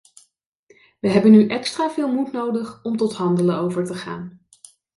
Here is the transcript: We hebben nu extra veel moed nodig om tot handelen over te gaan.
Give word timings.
We 0.99 1.09
hebben 1.09 1.31
nu 1.31 1.47
extra 1.47 1.89
veel 1.89 2.13
moed 2.13 2.31
nodig 2.31 2.83
om 2.83 2.97
tot 2.97 3.13
handelen 3.13 3.55
over 3.57 3.85
te 3.85 3.93
gaan. 3.95 4.41